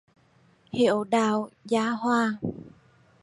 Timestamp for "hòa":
1.89-2.37